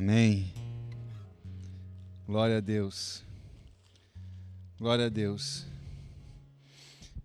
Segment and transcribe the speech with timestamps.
[0.00, 0.50] Amém.
[2.26, 3.22] Glória a Deus.
[4.78, 5.66] Glória a Deus.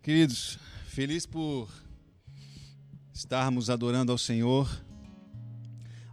[0.03, 1.69] Queridos, feliz por
[3.13, 4.69] estarmos adorando ao Senhor,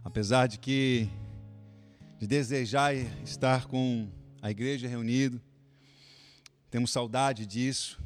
[0.05, 1.09] apesar de que
[2.17, 2.95] de desejar
[3.25, 4.09] estar com
[4.41, 5.41] a igreja reunido,
[6.71, 7.99] temos saudade disso.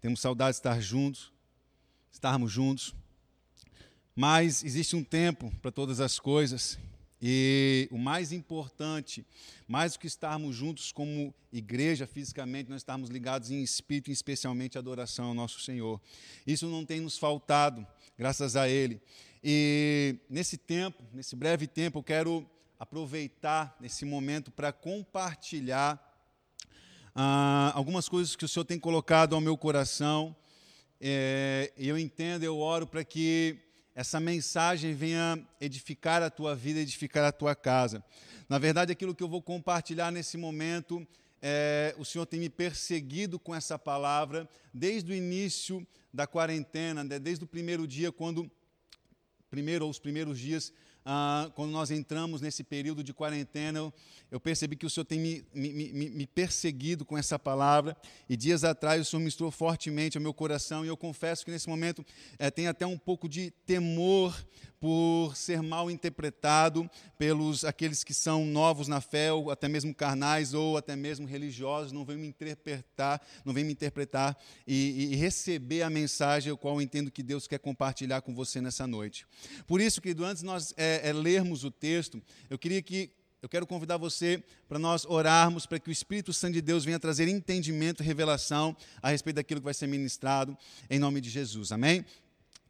[0.00, 1.30] Temos saudade de estar juntos,
[2.10, 2.94] estarmos juntos.
[4.16, 6.78] Mas existe um tempo para todas as coisas.
[7.20, 9.26] E o mais importante,
[9.66, 15.26] mais do que estarmos juntos como igreja fisicamente, nós estamos ligados em espírito, especialmente adoração
[15.26, 16.00] ao nosso Senhor.
[16.46, 17.84] Isso não tem nos faltado,
[18.16, 19.00] graças a Ele.
[19.42, 26.04] E nesse tempo, nesse breve tempo, eu quero aproveitar esse momento para compartilhar
[27.14, 30.36] ah, algumas coisas que o Senhor tem colocado ao meu coração.
[31.00, 33.58] É, eu entendo, eu oro para que
[33.98, 38.00] essa mensagem venha edificar a tua vida, edificar a tua casa.
[38.48, 41.04] Na verdade, aquilo que eu vou compartilhar nesse momento,
[41.42, 47.18] é, o Senhor tem me perseguido com essa palavra desde o início da quarentena, né,
[47.18, 48.48] desde o primeiro dia, quando,
[49.50, 50.72] primeiro ou os primeiros dias,
[51.04, 53.92] ah, quando nós entramos nesse período de quarentena,
[54.30, 57.96] eu, percebi que o Senhor tem me, me, me, me, perseguido com essa palavra.
[58.28, 60.84] E dias atrás o Senhor ministrou fortemente ao meu coração.
[60.84, 62.04] E eu confesso que nesse momento
[62.38, 64.34] é, tem até um pouco de temor
[64.80, 66.88] por ser mal interpretado
[67.18, 71.90] pelos aqueles que são novos na fé, ou até mesmo carnais, ou até mesmo religiosos,
[71.90, 76.76] não vem me interpretar, não vem me interpretar e, e receber a mensagem, o qual
[76.76, 79.26] eu entendo que Deus quer compartilhar com você nessa noite.
[79.66, 83.10] Por isso, querido, antes nós é, é, lermos o texto, eu queria que
[83.40, 86.98] eu quero convidar você para nós orarmos para que o Espírito Santo de Deus venha
[86.98, 90.58] trazer entendimento e revelação a respeito daquilo que vai ser ministrado,
[90.90, 91.70] em nome de Jesus.
[91.70, 92.04] Amém?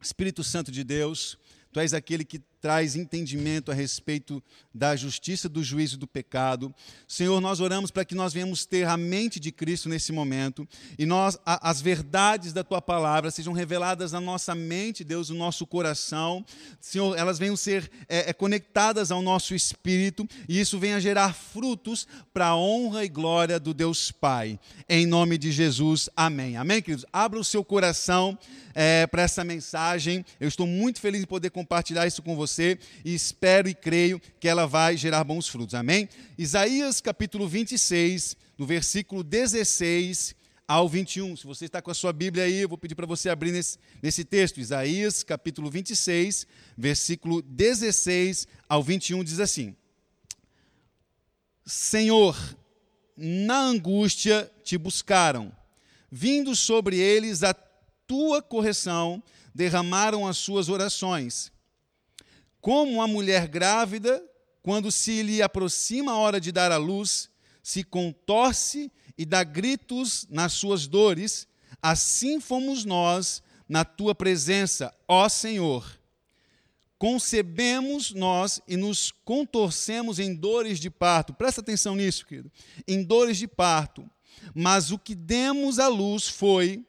[0.00, 1.38] Espírito Santo de Deus,
[1.72, 4.42] Tu és aquele que traz entendimento a respeito
[4.74, 6.74] da justiça, do juízo e do pecado.
[7.06, 10.66] Senhor, nós oramos para que nós venhamos ter a mente de Cristo nesse momento
[10.98, 15.36] e nós a, as verdades da tua palavra sejam reveladas na nossa mente, Deus, no
[15.36, 16.44] nosso coração.
[16.80, 22.06] Senhor, elas venham ser é, é, conectadas ao nosso espírito e isso venha gerar frutos
[22.32, 24.58] para a honra e glória do Deus Pai.
[24.88, 26.56] Em nome de Jesus, amém.
[26.56, 27.06] Amém, queridos?
[27.12, 28.36] Abra o seu coração
[28.74, 30.24] é, para essa mensagem.
[30.40, 34.20] Eu estou muito feliz em poder compartilhar isso com você você e espero e creio
[34.40, 35.74] que ela vai gerar bons frutos.
[35.74, 36.08] Amém?
[36.36, 40.34] Isaías capítulo 26, no versículo 16
[40.66, 41.36] ao 21.
[41.36, 43.78] Se você está com a sua Bíblia aí, eu vou pedir para você abrir nesse,
[44.02, 44.58] nesse texto.
[44.60, 49.76] Isaías capítulo 26, versículo 16 ao 21 diz assim:
[51.64, 52.36] Senhor,
[53.16, 55.52] na angústia te buscaram,
[56.10, 57.54] vindo sobre eles a
[58.06, 59.22] tua correção,
[59.54, 61.52] derramaram as suas orações.
[62.60, 64.22] Como uma mulher grávida,
[64.62, 67.30] quando se lhe aproxima a hora de dar à luz,
[67.62, 71.46] se contorce e dá gritos nas suas dores,
[71.82, 75.98] assim fomos nós na tua presença, ó Senhor.
[76.98, 81.32] Concebemos nós e nos contorcemos em dores de parto.
[81.32, 82.50] Presta atenção nisso, querido.
[82.88, 84.08] Em dores de parto.
[84.52, 86.84] Mas o que demos à luz foi: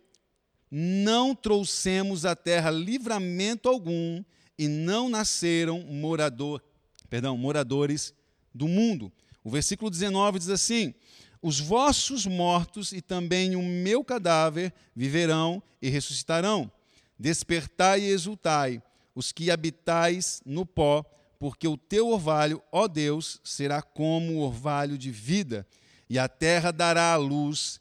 [0.72, 4.24] não trouxemos à terra livramento algum,
[4.60, 6.62] e não nasceram morador,
[7.10, 8.14] perdão, moradores
[8.54, 9.10] do mundo.
[9.42, 10.94] O versículo 19 diz assim:
[11.42, 16.70] Os vossos mortos e também o meu cadáver viverão e ressuscitarão.
[17.18, 18.84] Despertai e exultai,
[19.16, 21.06] os que habitais no pó,
[21.40, 25.66] porque o teu orvalho, ó Deus, será como o orvalho de vida,
[26.10, 27.80] e a terra dará à luz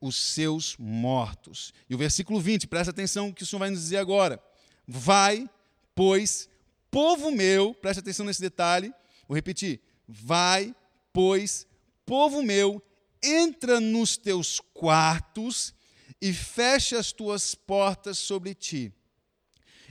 [0.00, 1.74] os seus mortos.
[1.88, 4.42] E o versículo 20, presta atenção que o Senhor vai nos dizer agora.
[4.86, 5.48] Vai
[5.94, 6.48] pois,
[6.90, 8.92] povo meu, preste atenção nesse detalhe,
[9.28, 10.74] vou repetir: vai,
[11.12, 11.66] pois,
[12.04, 12.82] povo meu,
[13.22, 15.74] entra nos teus quartos
[16.20, 18.92] e fecha as tuas portas sobre ti.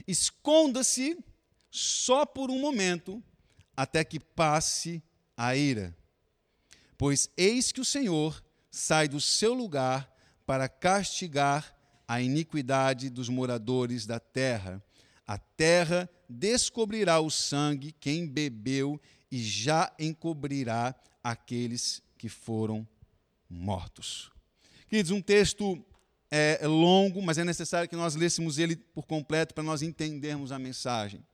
[0.06, 1.18] Esconda-se
[1.70, 3.22] só por um momento,
[3.76, 5.02] até que passe
[5.36, 5.96] a ira.
[6.96, 10.12] Pois eis que o Senhor sai do seu lugar
[10.46, 11.74] para castigar
[12.06, 14.82] a iniquidade dos moradores da terra
[15.26, 19.00] a terra descobrirá o sangue, quem bebeu,
[19.30, 22.86] e já encobrirá aqueles que foram
[23.48, 24.30] mortos.
[24.88, 25.84] Queridos, um texto
[26.30, 30.52] é, é longo, mas é necessário que nós lêssemos ele por completo para nós entendermos
[30.52, 31.24] a mensagem.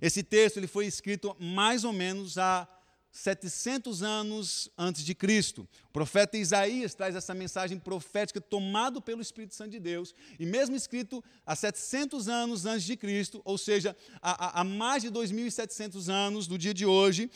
[0.00, 2.68] Esse texto ele foi escrito mais ou menos há
[3.10, 5.68] 700 anos antes de Cristo.
[5.88, 10.76] O profeta Isaías traz essa mensagem profética tomado pelo Espírito Santo de Deus, e mesmo
[10.76, 16.46] escrito há 700 anos antes de Cristo, ou seja, há, há mais de 2.700 anos
[16.46, 17.30] do dia de hoje,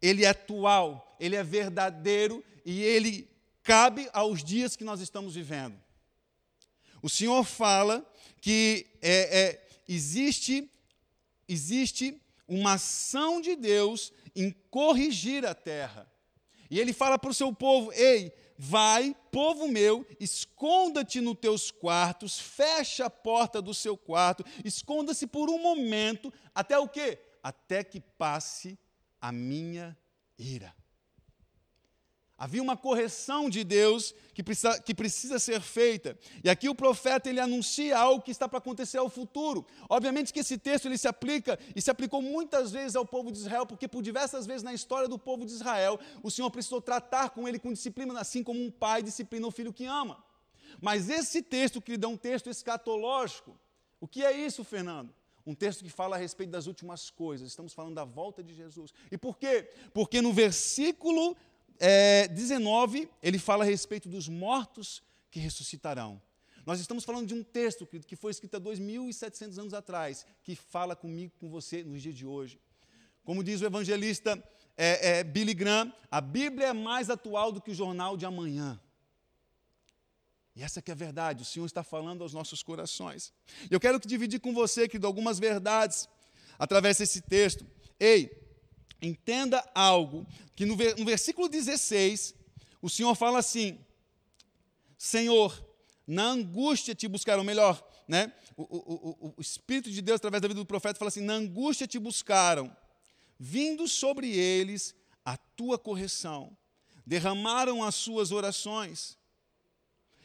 [0.00, 3.30] ele é atual, ele é verdadeiro e ele
[3.62, 5.80] cabe aos dias que nós estamos vivendo.
[7.00, 8.04] O Senhor fala
[8.40, 10.70] que é, é, existe,
[11.48, 12.20] existe
[12.52, 16.10] uma ação de Deus em corrigir a terra.
[16.70, 22.38] E ele fala para o seu povo: Ei, vai, povo meu, esconda-te nos teus quartos,
[22.38, 27.18] fecha a porta do seu quarto, esconda-se por um momento, até o quê?
[27.42, 28.78] Até que passe
[29.20, 29.96] a minha
[30.38, 30.74] ira.
[32.42, 36.18] Havia uma correção de Deus que precisa, que precisa ser feita.
[36.42, 39.64] E aqui o profeta ele anuncia algo que está para acontecer ao futuro.
[39.88, 43.38] Obviamente que esse texto ele se aplica e se aplicou muitas vezes ao povo de
[43.38, 47.30] Israel, porque por diversas vezes na história do povo de Israel, o Senhor precisou tratar
[47.30, 50.20] com ele com disciplina, assim como um pai disciplina o filho que ama.
[50.80, 53.56] Mas esse texto, que lhe dá um texto escatológico,
[54.00, 55.14] o que é isso, Fernando?
[55.46, 57.46] Um texto que fala a respeito das últimas coisas.
[57.46, 58.92] Estamos falando da volta de Jesus.
[59.12, 59.70] E por quê?
[59.94, 61.36] Porque no versículo
[61.78, 66.20] é, 19, ele fala a respeito dos mortos que ressuscitarão.
[66.64, 70.94] Nós estamos falando de um texto que foi escrito há 2.700 anos atrás, que fala
[70.94, 72.60] comigo, com você, nos dias de hoje.
[73.24, 74.42] Como diz o evangelista
[74.76, 78.80] é, é, Billy Graham, a Bíblia é mais atual do que o jornal de amanhã.
[80.54, 83.32] E essa que é a verdade, o Senhor está falando aos nossos corações.
[83.70, 86.08] Eu quero dividir com você, querido, algumas verdades
[86.58, 87.66] através desse texto.
[87.98, 88.30] Ei,
[89.02, 92.34] entenda algo, que no, no versículo 16,
[92.80, 93.78] o Senhor fala assim:
[94.96, 95.66] Senhor,
[96.06, 98.32] na angústia te buscaram, melhor, né?
[98.56, 101.34] O, o, o, o, Espírito de Deus, através da vida do profeta, fala assim: na
[101.34, 102.74] angústia te buscaram,
[103.38, 104.94] vindo sobre eles
[105.24, 106.56] a tua correção,
[107.04, 109.18] derramaram as suas orações.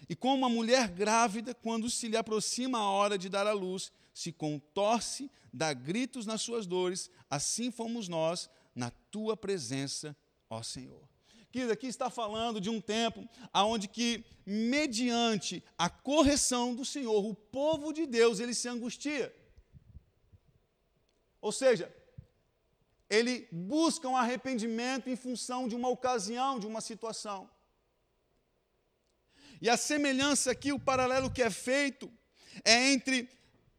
[0.10, 3.92] E como uma mulher grávida, quando se lhe aproxima a hora de dar à luz,
[4.14, 10.16] se contorce, dá gritos nas suas dores, assim fomos nós na tua presença,
[10.48, 11.10] ó Senhor.
[11.52, 17.34] Querido, aqui está falando de um tempo onde que, mediante a correção do Senhor, o
[17.34, 19.36] povo de Deus, ele se angustia.
[21.42, 21.92] Ou seja,
[23.10, 27.50] ele busca um arrependimento em função de uma ocasião, de uma situação.
[29.60, 32.12] E a semelhança aqui, o paralelo que é feito,
[32.64, 33.28] é entre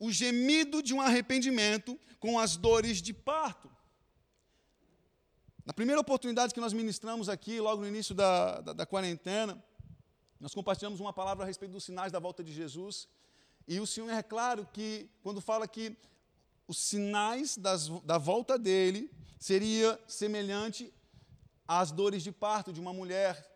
[0.01, 3.78] o gemido de um arrependimento com as dores de parto.
[5.69, 9.63] Na primeira oportunidade que nós ministramos aqui, logo no início da, da, da quarentena,
[10.41, 13.07] nós compartilhamos uma palavra a respeito dos sinais da volta de Jesus.
[13.67, 15.95] E o Senhor é claro que, quando fala que
[16.67, 20.91] os sinais das, da volta dele seria semelhante
[21.67, 23.47] às dores de parto de uma mulher.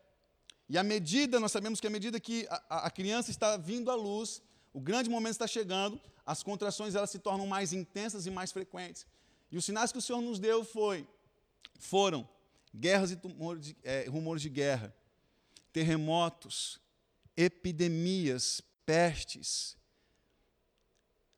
[0.68, 3.94] E a medida, nós sabemos que a medida que a, a criança está vindo à
[3.94, 4.42] luz,
[4.74, 9.06] o grande momento está chegando, as contrações elas se tornam mais intensas e mais frequentes.
[9.50, 11.08] E os sinais que o Senhor nos deu foi
[11.78, 12.28] foram
[12.74, 14.94] guerras e rumores de, é, rumores de guerra,
[15.72, 16.80] terremotos,
[17.36, 19.76] epidemias, pestes,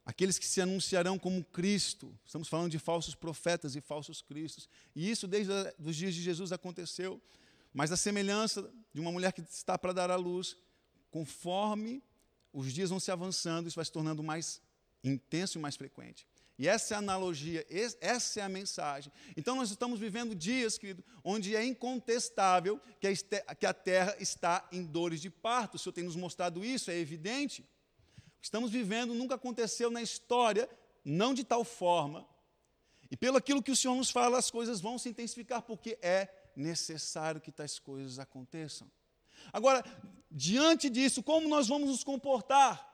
[0.05, 2.17] aqueles que se anunciarão como Cristo.
[2.25, 4.69] Estamos falando de falsos profetas e falsos cristos.
[4.95, 7.21] E isso desde os dias de Jesus aconteceu.
[7.73, 10.57] Mas a semelhança de uma mulher que está para dar à luz,
[11.11, 12.03] conforme
[12.53, 14.61] os dias vão se avançando, isso vai se tornando mais
[15.03, 16.27] intenso e mais frequente.
[16.57, 17.67] E essa é a analogia,
[18.01, 19.13] essa é a mensagem.
[19.37, 25.21] Então, nós estamos vivendo dias, querido, onde é incontestável que a terra está em dores
[25.21, 25.75] de parto.
[25.75, 27.63] O Senhor tem nos mostrado isso, é evidente.
[28.37, 30.69] O que estamos vivendo nunca aconteceu na história,
[31.05, 32.25] não de tal forma.
[33.11, 36.29] E pelo aquilo que o Senhor nos fala, as coisas vão se intensificar, porque é
[36.55, 38.89] necessário que tais coisas aconteçam.
[39.53, 39.85] Agora,
[40.31, 42.94] diante disso, como nós vamos nos comportar?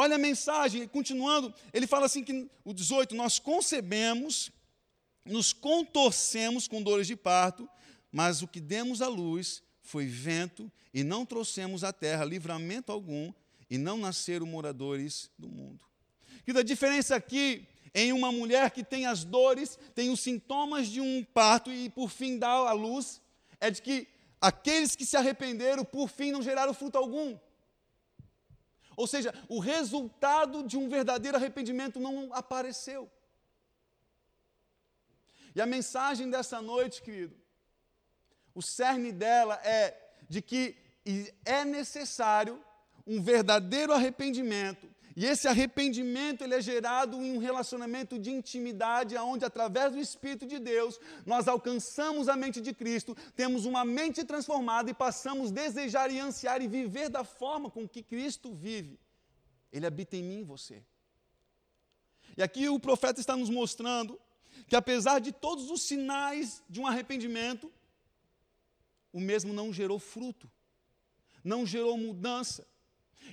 [0.00, 4.48] Olha a mensagem, continuando, ele fala assim que o 18, nós concebemos,
[5.24, 7.68] nos contorcemos com dores de parto,
[8.12, 13.32] mas o que demos à luz foi vento e não trouxemos à terra livramento algum
[13.68, 15.84] e não nasceram moradores do mundo.
[16.44, 21.00] Que a diferença aqui em uma mulher que tem as dores, tem os sintomas de
[21.00, 23.20] um parto e por fim dá à luz,
[23.58, 24.06] é de que
[24.40, 27.36] aqueles que se arrependeram por fim não geraram fruto algum.
[28.98, 33.08] Ou seja, o resultado de um verdadeiro arrependimento não apareceu.
[35.54, 37.36] E a mensagem dessa noite, querido,
[38.52, 39.96] o cerne dela é
[40.28, 40.76] de que
[41.44, 42.60] é necessário
[43.06, 44.92] um verdadeiro arrependimento.
[45.18, 50.46] E esse arrependimento ele é gerado em um relacionamento de intimidade, onde através do Espírito
[50.46, 55.54] de Deus nós alcançamos a mente de Cristo, temos uma mente transformada e passamos a
[55.54, 58.96] desejar e ansiar e viver da forma com que Cristo vive.
[59.72, 60.84] Ele habita em mim e você.
[62.36, 64.20] E aqui o profeta está nos mostrando
[64.68, 67.72] que apesar de todos os sinais de um arrependimento,
[69.12, 70.48] o mesmo não gerou fruto,
[71.42, 72.64] não gerou mudança.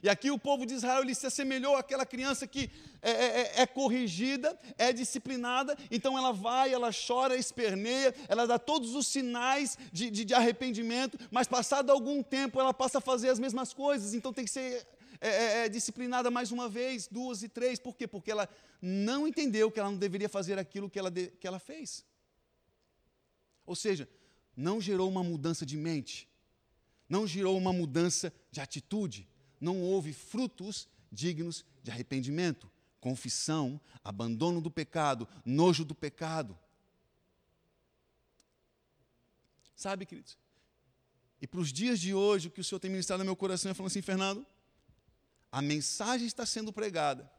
[0.03, 2.69] E aqui o povo de Israel ele se assemelhou àquela criança que
[3.01, 8.57] é, é, é, é, corrigida, é disciplinada, então ela vai, ela chora, esperneia, ela dá
[8.57, 13.29] todos os sinais de, de, de arrependimento, mas passado algum tempo ela passa a fazer
[13.29, 14.85] as mesmas coisas, então tem que ser
[15.21, 17.79] é, é, é, disciplinada mais uma vez, duas e três.
[17.79, 18.07] Por quê?
[18.07, 18.49] Porque ela
[18.81, 22.05] não entendeu que ela não deveria fazer aquilo que ela, de, que ela fez.
[23.65, 24.07] Ou seja,
[24.55, 26.29] não gerou uma mudança de mente,
[27.09, 29.27] não gerou uma mudança de atitude,
[29.59, 32.69] não houve frutos dignos de arrependimento,
[32.99, 36.57] confissão, abandono do pecado, nojo do pecado.
[39.75, 40.37] Sabe, queridos?
[41.41, 43.69] E para os dias de hoje, o que o Senhor tem ministrado no meu coração
[43.69, 44.45] é falando assim, Fernando,
[45.51, 47.29] a mensagem está sendo pregada.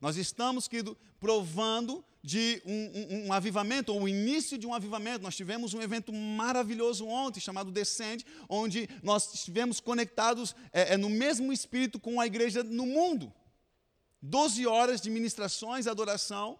[0.00, 5.22] Nós estamos, querido, provando de um, um, um, avivamento, ou o início de um avivamento.
[5.22, 11.08] Nós tivemos um evento maravilhoso ontem, chamado Descende, onde nós estivemos conectados é, é, no
[11.08, 13.32] mesmo espírito com a igreja no mundo.
[14.20, 16.58] Doze horas de ministrações, adoração,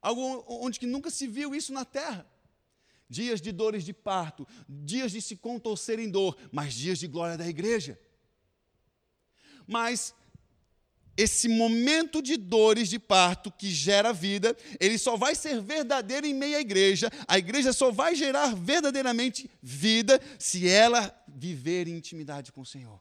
[0.00, 2.26] algo onde que nunca se viu isso na terra.
[3.08, 7.36] Dias de dores de parto, dias de se contorcer em dor, mas dias de glória
[7.36, 8.00] da igreja.
[9.66, 10.14] Mas
[11.16, 16.34] esse momento de dores de parto que gera vida, ele só vai ser verdadeiro em
[16.34, 17.10] meio à igreja.
[17.28, 23.00] A igreja só vai gerar verdadeiramente vida se ela viver em intimidade com o Senhor.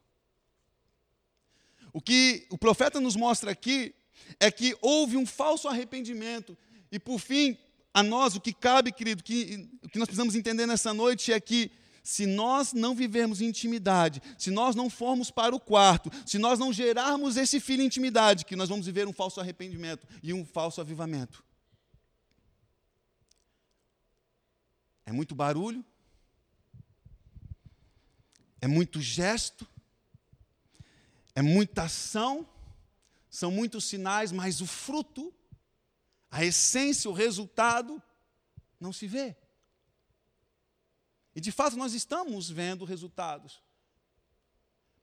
[1.91, 3.93] O que o profeta nos mostra aqui
[4.39, 6.57] é que houve um falso arrependimento.
[6.91, 7.57] E por fim,
[7.93, 11.39] a nós, o que cabe, querido, que, o que nós precisamos entender nessa noite é
[11.39, 11.71] que
[12.03, 16.73] se nós não vivermos intimidade, se nós não formos para o quarto, se nós não
[16.73, 21.43] gerarmos esse filho intimidade, que nós vamos viver um falso arrependimento e um falso avivamento.
[25.05, 25.83] É muito barulho,
[28.59, 29.67] é muito gesto,
[31.33, 32.45] é muita ação,
[33.29, 35.33] são muitos sinais, mas o fruto,
[36.29, 38.01] a essência, o resultado,
[38.79, 39.37] não se vê.
[41.35, 43.61] E de fato nós estamos vendo resultados.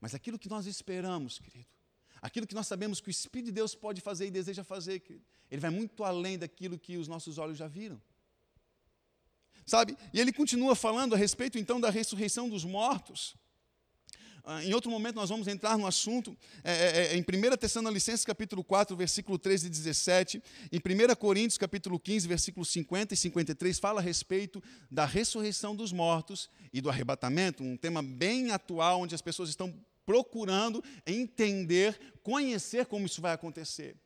[0.00, 1.68] Mas aquilo que nós esperamos, querido,
[2.22, 5.24] aquilo que nós sabemos que o Espírito de Deus pode fazer e deseja fazer, querido,
[5.50, 8.00] ele vai muito além daquilo que os nossos olhos já viram.
[9.66, 9.96] Sabe?
[10.12, 13.36] E ele continua falando a respeito então da ressurreição dos mortos.
[14.44, 18.24] Ah, em outro momento nós vamos entrar no assunto, é, é, é em 1 Tessalonicenses
[18.24, 20.42] capítulo 4, versículo 13 e 17,
[20.72, 25.92] em 1 Coríntios capítulo 15, versículos 50 e 53, fala a respeito da ressurreição dos
[25.92, 32.86] mortos e do arrebatamento, um tema bem atual, onde as pessoas estão procurando entender, conhecer
[32.86, 33.96] como isso vai acontecer.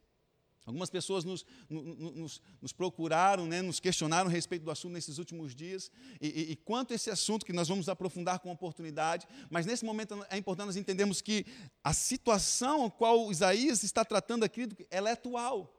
[0.67, 5.55] Algumas pessoas nos, nos, nos procuraram, né, nos questionaram a respeito do assunto nesses últimos
[5.55, 9.85] dias, e, e, e, quanto esse assunto que nós vamos aprofundar com oportunidade, mas nesse
[9.85, 11.45] momento é importante nós entendermos que
[11.83, 15.71] a situação a qual Isaías está tratando aqui, ela é atual.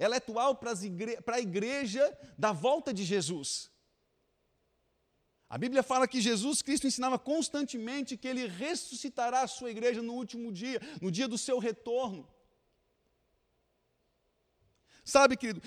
[0.00, 2.02] Ela é atual para, igre para a igreja
[2.36, 3.70] da volta de Jesus.
[5.48, 10.14] A Bíblia fala que Jesus Cristo ensinava constantemente que ele ressuscitará a sua igreja no
[10.14, 12.28] último dia, no dia do seu retorno.
[15.04, 15.60] Sabe, querido,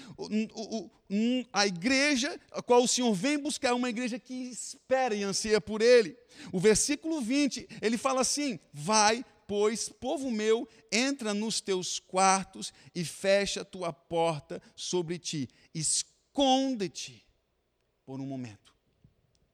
[1.54, 5.62] a igreja a qual o Senhor vem buscar é uma igreja que espera e anseia
[5.62, 6.18] por Ele.
[6.52, 13.06] O versículo 20, ele fala assim: Vai, pois, povo meu, entra nos teus quartos e
[13.06, 15.48] fecha a tua porta sobre ti.
[15.74, 17.24] Esconde-te
[18.06, 18.74] por um momento.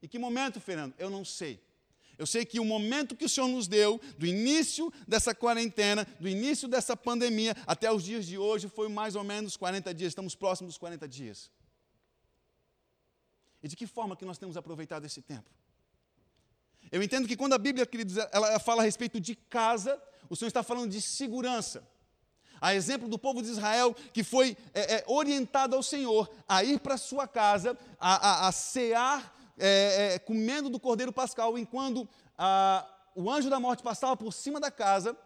[0.01, 0.93] E que momento, Fernando?
[0.97, 1.61] Eu não sei.
[2.17, 6.27] Eu sei que o momento que o Senhor nos deu, do início dessa quarentena, do
[6.27, 10.35] início dessa pandemia, até os dias de hoje, foi mais ou menos 40 dias, estamos
[10.35, 11.51] próximos dos 40 dias.
[13.63, 15.49] E de que forma que nós temos aproveitado esse tempo?
[16.91, 20.49] Eu entendo que quando a Bíblia, queridos, ela fala a respeito de casa, o Senhor
[20.49, 21.87] está falando de segurança.
[22.61, 26.79] A exemplo do povo de Israel que foi é, é, orientado ao Senhor a ir
[26.79, 32.07] para sua casa, a, a, a cear é, é, comendo do cordeiro pascal, enquanto
[32.37, 35.17] ah, o anjo da morte passava por cima da casa,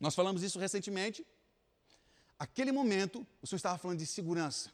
[0.00, 1.26] nós falamos isso recentemente,
[2.38, 4.70] aquele momento o Senhor estava falando de segurança.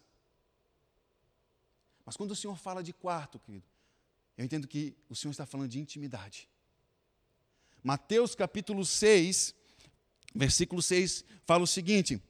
[2.05, 3.65] Mas quando o Senhor fala de quarto, querido,
[4.37, 6.49] eu entendo que o Senhor está falando de intimidade.
[7.83, 9.55] Mateus capítulo 6,
[10.35, 12.23] versículo 6, fala o seguinte: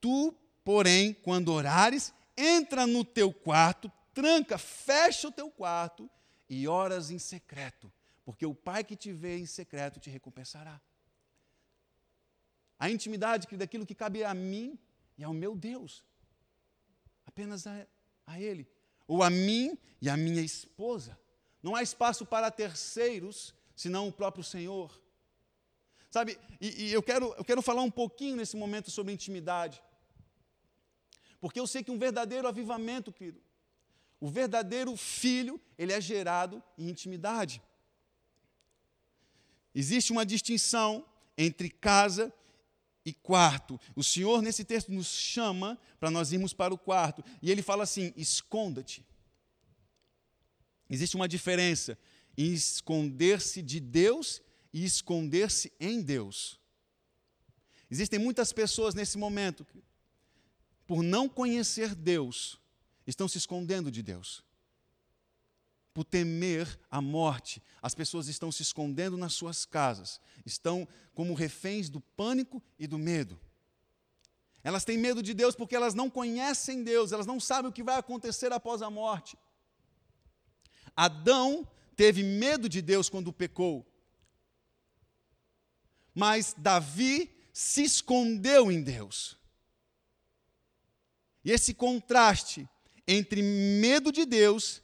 [0.00, 6.10] Tu, porém, quando orares, entra no teu quarto, tranca, fecha o teu quarto
[6.46, 7.90] e oras em secreto,
[8.22, 10.78] porque o Pai que te vê em secreto te recompensará.
[12.78, 14.78] A intimidade daquilo que cabe a mim
[15.16, 16.04] e ao meu Deus,
[17.24, 17.86] apenas a,
[18.26, 18.68] a Ele,
[19.08, 21.18] ou a mim e a minha esposa.
[21.62, 25.02] Não há espaço para terceiros, senão o próprio Senhor.
[26.10, 29.82] Sabe, e, e, eu, quero, eu quero falar um pouquinho nesse momento sobre intimidade.
[31.40, 33.40] Porque eu sei que um verdadeiro avivamento, querido,
[34.20, 37.62] o verdadeiro filho, ele é gerado em intimidade.
[39.74, 41.06] Existe uma distinção
[41.38, 42.32] entre casa
[43.04, 43.80] e quarto.
[43.96, 47.24] O Senhor, nesse texto, nos chama para nós irmos para o quarto.
[47.40, 49.06] E ele fala assim: esconda-te.
[50.88, 51.96] Existe uma diferença
[52.36, 56.60] em esconder-se de Deus e esconder-se em Deus.
[57.90, 59.66] Existem muitas pessoas nesse momento,
[60.86, 62.59] por não conhecer Deus,
[63.10, 64.42] estão se escondendo de Deus.
[65.92, 71.88] Por temer a morte, as pessoas estão se escondendo nas suas casas, estão como reféns
[71.90, 73.38] do pânico e do medo.
[74.62, 77.82] Elas têm medo de Deus porque elas não conhecem Deus, elas não sabem o que
[77.82, 79.36] vai acontecer após a morte.
[80.94, 83.86] Adão teve medo de Deus quando pecou,
[86.14, 89.36] mas Davi se escondeu em Deus.
[91.44, 92.68] E esse contraste
[93.06, 94.82] entre medo de Deus,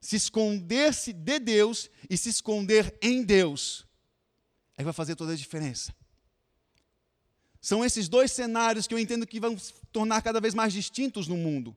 [0.00, 3.86] se esconder-se de Deus e se esconder em Deus,
[4.76, 5.94] aí vai fazer toda a diferença.
[7.60, 11.28] São esses dois cenários que eu entendo que vão se tornar cada vez mais distintos
[11.28, 11.76] no mundo.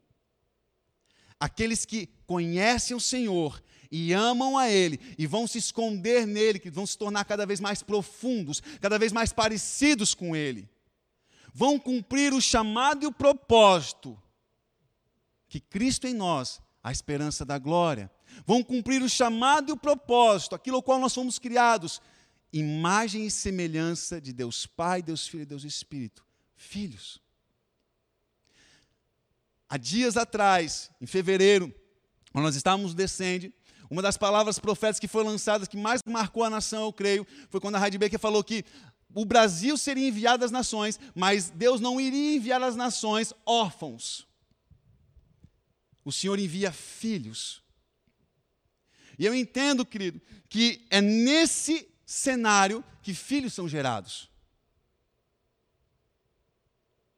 [1.40, 6.72] Aqueles que conhecem o Senhor e amam a Ele e vão se esconder nele, que
[6.72, 10.68] vão se tornar cada vez mais profundos, cada vez mais parecidos com Ele.
[11.54, 14.20] Vão cumprir o chamado e o propósito
[15.56, 18.12] que Cristo em nós, a esperança da glória.
[18.46, 22.02] Vão cumprir o chamado e o propósito, aquilo ao qual nós fomos criados,
[22.52, 26.26] imagem e semelhança de Deus Pai, Deus Filho e Deus Espírito.
[26.58, 27.22] Filhos.
[29.70, 31.74] Há dias atrás, em fevereiro,
[32.34, 33.54] quando nós estávamos descendo,
[33.90, 37.62] uma das palavras proféticas que foi lançada, que mais marcou a nação, eu creio, foi
[37.62, 38.66] quando a Heidi Baker falou que
[39.14, 44.28] o Brasil seria enviado às nações, mas Deus não iria enviar às nações órfãos.
[46.06, 47.64] O Senhor envia filhos.
[49.18, 54.30] E eu entendo, querido, que é nesse cenário que filhos são gerados.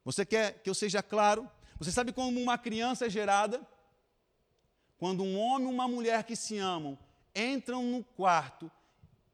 [0.06, 1.52] Você quer que eu seja claro?
[1.78, 3.68] Você sabe como uma criança é gerada?
[4.98, 6.98] Quando um homem e uma mulher que se amam
[7.36, 8.72] entram no quarto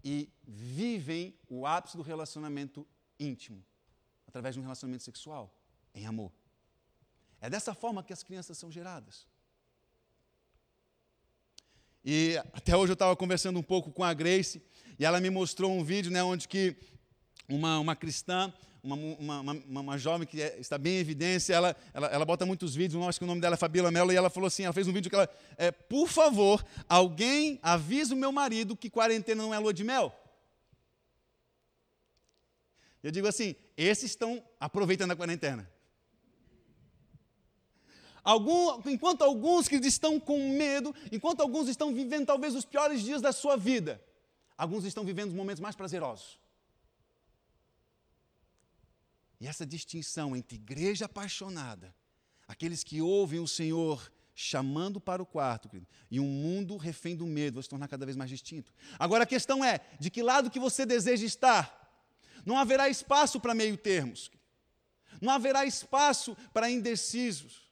[0.03, 2.85] e vivem o ápice do relacionamento
[3.19, 3.63] íntimo,
[4.27, 5.55] através de um relacionamento sexual,
[5.93, 6.33] em amor.
[7.39, 9.27] É dessa forma que as crianças são geradas.
[12.03, 14.61] E até hoje eu estava conversando um pouco com a Grace,
[14.99, 16.75] e ela me mostrou um vídeo né, onde que
[17.47, 21.75] uma, uma cristã uma, uma, uma, uma jovem que é, está bem em evidência, ela,
[21.93, 24.15] ela, ela bota muitos vídeos, eu acho que o nome dela é Fabíola Mello, e
[24.15, 28.17] ela falou assim, ela fez um vídeo que ela, é, por favor, alguém avisa o
[28.17, 30.13] meu marido que quarentena não é lua de mel.
[33.01, 35.69] Eu digo assim, esses estão aproveitando a quarentena.
[38.23, 43.21] Algum, enquanto alguns que estão com medo, enquanto alguns estão vivendo talvez os piores dias
[43.21, 44.01] da sua vida,
[44.57, 46.39] alguns estão vivendo os momentos mais prazerosos.
[49.41, 51.93] E essa distinção entre igreja apaixonada,
[52.47, 57.27] aqueles que ouvem o Senhor chamando para o quarto, querido, e um mundo refém do
[57.27, 58.71] medo, vai se tornar cada vez mais distinto.
[58.97, 61.81] Agora a questão é: de que lado que você deseja estar?
[62.45, 64.31] Não haverá espaço para meio termos.
[65.21, 67.63] Não haverá espaço para indecisos.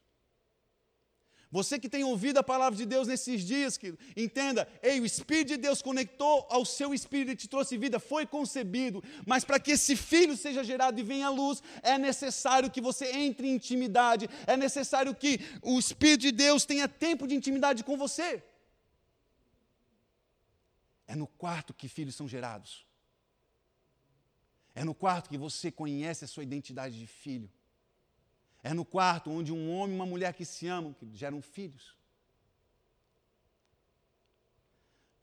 [1.51, 3.77] Você que tem ouvido a palavra de Deus nesses dias,
[4.15, 8.25] entenda, ei, o Espírito de Deus conectou ao seu Espírito e te trouxe vida, foi
[8.25, 12.79] concebido, mas para que esse filho seja gerado e venha à luz, é necessário que
[12.79, 17.83] você entre em intimidade, é necessário que o Espírito de Deus tenha tempo de intimidade
[17.83, 18.41] com você.
[21.05, 22.87] É no quarto que filhos são gerados.
[24.73, 27.51] É no quarto que você conhece a sua identidade de filho.
[28.63, 31.95] É no quarto onde um homem e uma mulher que se amam, que geram filhos.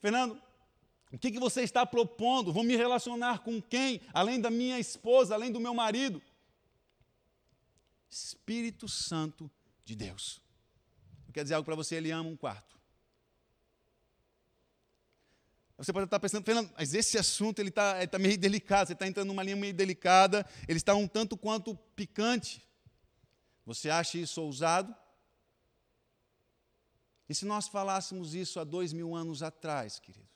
[0.01, 0.41] Fernando,
[1.13, 2.53] o que, que você está propondo?
[2.53, 4.01] Vou me relacionar com quem?
[4.13, 6.21] Além da minha esposa, além do meu marido?
[8.11, 9.51] Espírito Santo
[9.85, 10.41] de Deus.
[11.27, 12.79] Eu quero dizer algo para você, ele ama um quarto.
[15.79, 19.07] Você pode estar pensando, Fernando, mas esse assunto ele está tá meio delicado, você está
[19.07, 22.68] entrando numa linha meio delicada, ele está um tanto quanto picante.
[23.69, 24.97] Você acha isso ousado?
[27.29, 30.27] E se nós falássemos isso há dois mil anos atrás, querido?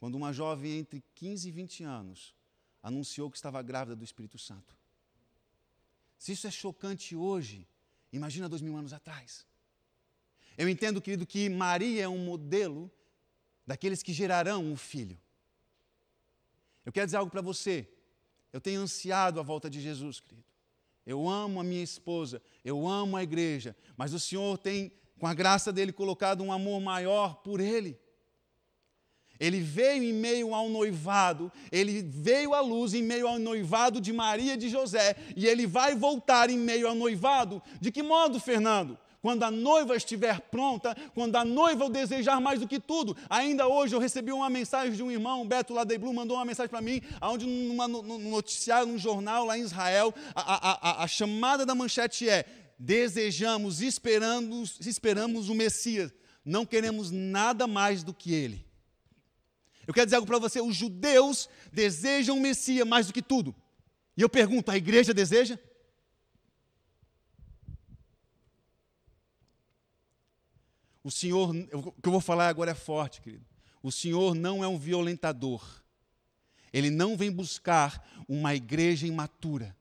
[0.00, 2.34] Quando uma jovem entre 15 e 20 anos
[2.82, 4.76] anunciou que estava grávida do Espírito Santo.
[6.18, 7.64] Se isso é chocante hoje,
[8.12, 9.46] imagina dois mil anos atrás.
[10.58, 12.90] Eu entendo, querido, que Maria é um modelo
[13.64, 15.16] daqueles que gerarão um filho.
[16.84, 17.88] Eu quero dizer algo para você.
[18.52, 20.51] Eu tenho ansiado a volta de Jesus, querido.
[21.06, 25.34] Eu amo a minha esposa, eu amo a igreja, mas o Senhor tem, com a
[25.34, 27.98] graça dele, colocado um amor maior por ele.
[29.40, 34.12] Ele veio em meio ao noivado, ele veio à luz em meio ao noivado de
[34.12, 37.60] Maria e de José, e ele vai voltar em meio ao noivado.
[37.80, 38.96] De que modo, Fernando?
[39.22, 43.16] Quando a noiva estiver pronta, quando a noiva o desejar mais do que tudo.
[43.30, 46.80] Ainda hoje eu recebi uma mensagem de um irmão, Beto Ladeblu, mandou uma mensagem para
[46.80, 51.72] mim, onde numa, num noticiário, num jornal lá em Israel, a, a, a chamada da
[51.72, 52.44] manchete é:
[52.76, 56.12] desejamos, esperamos o Messias,
[56.44, 58.66] não queremos nada mais do que ele.
[59.86, 63.54] Eu quero dizer algo para você: os judeus desejam o Messias mais do que tudo.
[64.16, 65.56] E eu pergunto: a igreja deseja?
[71.04, 73.44] O Senhor, o que eu vou falar agora é forte, querido.
[73.82, 75.82] O Senhor não é um violentador.
[76.72, 79.76] Ele não vem buscar uma igreja imatura.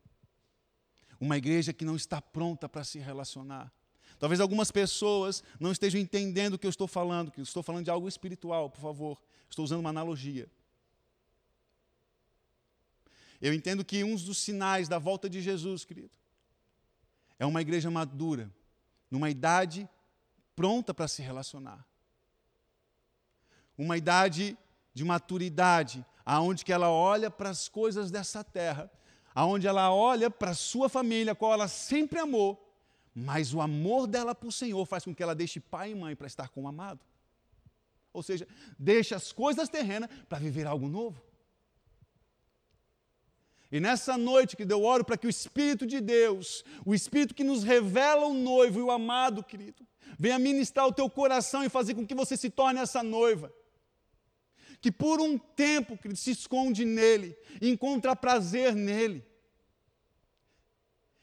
[1.19, 3.71] Uma igreja que não está pronta para se relacionar.
[4.17, 7.91] Talvez algumas pessoas não estejam entendendo o que eu estou falando, que estou falando de
[7.91, 9.21] algo espiritual, por favor.
[9.49, 10.49] Estou usando uma analogia.
[13.39, 16.12] Eu entendo que um dos sinais da volta de Jesus, querido,
[17.39, 18.53] é uma igreja madura,
[19.10, 19.89] numa idade
[20.62, 21.84] pronta para se relacionar.
[23.76, 24.56] Uma idade
[24.93, 28.91] de maturidade, aonde que ela olha para as coisas dessa terra,
[29.34, 32.71] aonde ela olha para sua família, a qual ela sempre amou,
[33.12, 36.28] mas o amor dela o Senhor faz com que ela deixe pai e mãe para
[36.28, 37.00] estar com o amado.
[38.13, 38.47] Ou seja,
[38.78, 41.19] deixa as coisas terrenas para viver algo novo.
[43.71, 47.43] E nessa noite que eu oro para que o Espírito de Deus, o Espírito que
[47.43, 49.88] nos revela o noivo e o amado, querido,
[50.19, 53.51] venha ministrar o teu coração e fazer com que você se torne essa noiva.
[54.81, 59.23] Que por um tempo, querido, se esconde nele, encontra prazer nele.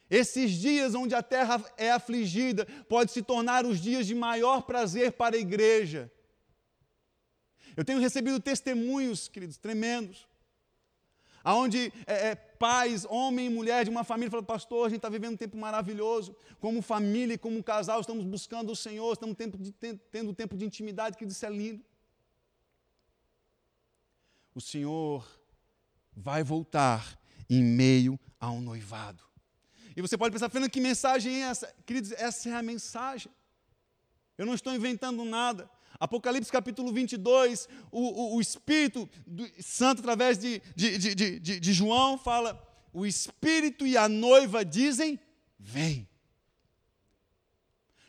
[0.09, 5.13] Esses dias onde a terra é afligida, pode se tornar os dias de maior prazer
[5.13, 6.11] para a igreja.
[7.77, 10.27] Eu tenho recebido testemunhos, queridos, tremendos,
[11.43, 15.09] aonde é, é, pais, homem e mulher de uma família falam, pastor, a gente está
[15.09, 19.57] vivendo um tempo maravilhoso, como família e como casal, estamos buscando o Senhor, estamos tempo
[19.59, 21.85] de, tendo tempo de intimidade, que isso é lindo.
[24.55, 25.25] O Senhor
[26.17, 29.23] vai voltar em meio a um noivado.
[29.97, 31.75] E você pode pensar, Fernando, que mensagem é essa?
[31.85, 33.33] Queridos, essa é a mensagem.
[34.37, 35.69] Eu não estou inventando nada.
[36.01, 39.09] Apocalipse capítulo 22, o, o, o Espírito
[39.61, 42.61] Santo, através de, de, de, de, de João, fala:
[42.93, 45.19] o Espírito e a noiva dizem:
[45.59, 46.09] vem.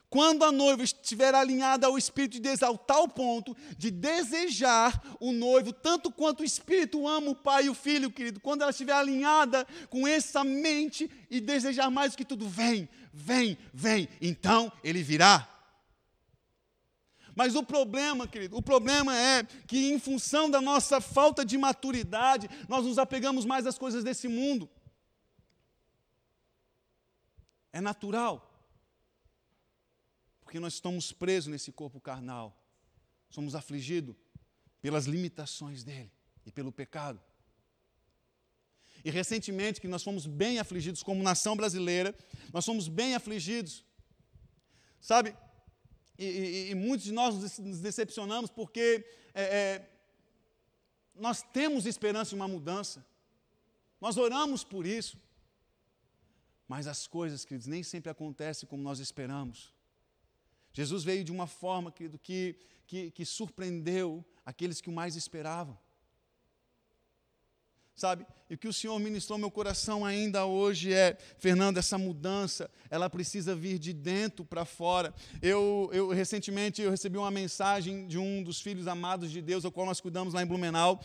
[0.09, 5.31] Quando a noiva estiver alinhada ao Espírito de Deus ao tal ponto de desejar o
[5.31, 8.93] noivo, tanto quanto o Espírito ama o Pai e o Filho, querido, quando ela estiver
[8.93, 15.03] alinhada com essa mente e desejar mais do que tudo, vem, vem, vem, então ele
[15.03, 15.58] virá.
[17.39, 22.49] Mas o problema, querido, o problema é que, em função da nossa falta de maturidade,
[22.67, 24.69] nós nos apegamos mais às coisas desse mundo.
[27.71, 28.45] É natural.
[30.41, 32.61] Porque nós estamos presos nesse corpo carnal.
[33.29, 34.17] Somos afligidos
[34.81, 36.11] pelas limitações dele
[36.45, 37.21] e pelo pecado.
[39.01, 42.13] E recentemente, que nós fomos bem afligidos como nação brasileira,
[42.51, 43.85] nós fomos bem afligidos.
[44.99, 45.33] Sabe,
[46.19, 49.89] e, e, e muitos de nós nos decepcionamos porque é, é,
[51.15, 53.05] nós temos esperança de uma mudança,
[54.01, 55.17] nós oramos por isso,
[56.67, 59.73] mas as coisas, queridos, nem sempre acontecem como nós esperamos.
[60.73, 62.55] Jesus veio de uma forma, querido, que,
[62.85, 65.77] que, que surpreendeu aqueles que o mais esperavam
[67.99, 68.25] sabe?
[68.49, 73.09] E o que o Senhor ministrou meu coração ainda hoje é, Fernando, essa mudança, ela
[73.09, 75.13] precisa vir de dentro para fora.
[75.41, 79.71] Eu, eu recentemente eu recebi uma mensagem de um dos filhos amados de Deus, ao
[79.71, 81.01] qual nós cuidamos lá em Blumenau.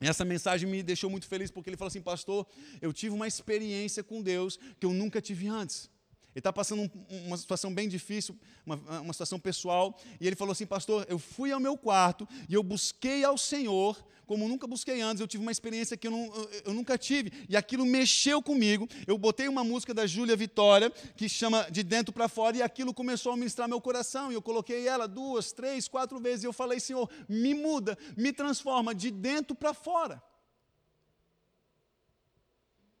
[0.00, 2.46] E essa mensagem me deixou muito feliz porque ele falou assim, pastor,
[2.80, 5.90] eu tive uma experiência com Deus que eu nunca tive antes.
[6.32, 10.52] Ele está passando um, uma situação bem difícil, uma, uma situação pessoal, e ele falou
[10.52, 15.00] assim: Pastor, eu fui ao meu quarto e eu busquei ao Senhor como nunca busquei
[15.00, 15.20] antes.
[15.20, 16.32] Eu tive uma experiência que eu, não,
[16.64, 18.88] eu nunca tive, e aquilo mexeu comigo.
[19.04, 22.94] Eu botei uma música da Júlia Vitória, que chama De Dentro para Fora, e aquilo
[22.94, 24.30] começou a ministrar meu coração.
[24.30, 28.32] E eu coloquei ela duas, três, quatro vezes, e eu falei: Senhor, me muda, me
[28.32, 30.22] transforma de dentro para fora.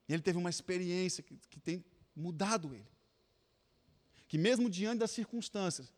[0.08, 1.84] E ele teve uma experiência que, que tem
[2.16, 2.90] mudado ele
[4.30, 5.92] que, mesmo diante das circunstâncias,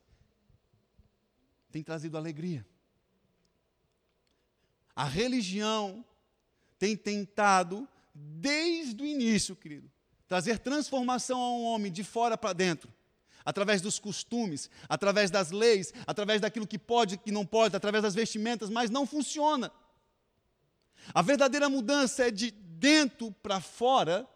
[1.71, 2.67] tem trazido alegria.
[4.97, 6.03] A religião
[6.79, 9.93] tem tentado, desde o início, querido,
[10.27, 12.91] trazer transformação a um homem de fora para dentro,
[13.45, 18.03] através dos costumes, através das leis, através daquilo que pode e que não pode, através
[18.03, 19.71] das vestimentas, mas não funciona.
[21.13, 24.27] A verdadeira mudança é de dentro para fora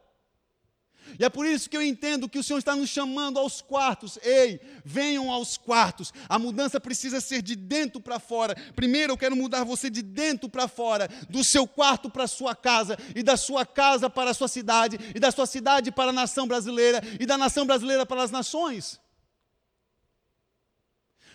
[1.19, 4.19] e é por isso que eu entendo que o Senhor está nos chamando aos quartos.
[4.23, 6.13] Ei, venham aos quartos.
[6.29, 8.55] A mudança precisa ser de dentro para fora.
[8.75, 12.55] Primeiro eu quero mudar você de dentro para fora, do seu quarto para a sua
[12.55, 16.13] casa, e da sua casa para a sua cidade, e da sua cidade para a
[16.13, 19.01] nação brasileira, e da nação brasileira para as nações.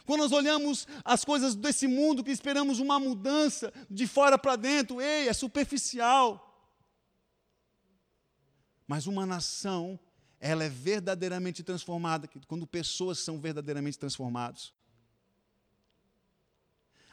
[0.06, 5.00] Quando nós olhamos as coisas desse mundo que esperamos uma mudança de fora para dentro,
[5.00, 6.51] ei, é superficial.
[8.92, 9.98] Mas uma nação,
[10.38, 14.74] ela é verdadeiramente transformada quando pessoas são verdadeiramente transformadas.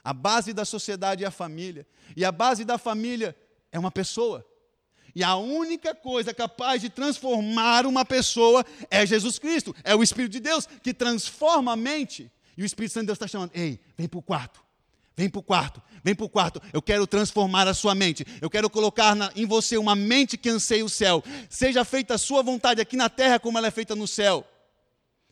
[0.02, 1.86] A base da sociedade é a família,
[2.16, 3.36] e a base da família
[3.70, 4.44] é uma pessoa.
[5.14, 10.32] E a única coisa capaz de transformar uma pessoa é Jesus Cristo, é o Espírito
[10.32, 12.28] de Deus que transforma a mente.
[12.56, 14.67] E o Espírito Santo de Deus está chamando: ei, vem para o quarto.
[15.18, 16.62] Vem para o quarto, vem para o quarto.
[16.72, 18.24] Eu quero transformar a sua mente.
[18.40, 21.24] Eu quero colocar na, em você uma mente que anseia o céu.
[21.50, 24.46] Seja feita a sua vontade aqui na terra como ela é feita no céu.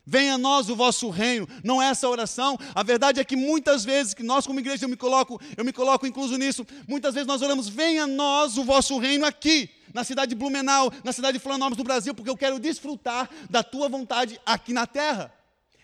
[0.05, 1.47] Venha a nós o vosso reino.
[1.63, 2.59] Não é essa oração.
[2.75, 5.71] A verdade é que muitas vezes, que nós como igreja, eu me coloco, eu me
[5.71, 10.03] coloco incluso nisso, muitas vezes nós oramos, venha a nós o vosso reino aqui, na
[10.03, 13.87] cidade de Blumenau, na cidade de Florianópolis do Brasil, porque eu quero desfrutar da tua
[13.87, 15.33] vontade aqui na terra.